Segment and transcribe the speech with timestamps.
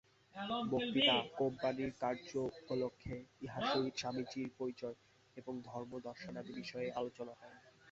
[0.67, 3.15] বক্তৃতা- কোম্পানীর কার্যোপলক্ষে
[3.41, 4.95] ইঁহার সহিত স্বামীজীর পরিচয়
[5.37, 7.55] এবং ধর্মদর্শনাদি বিষয়ে আলোচনা হয়।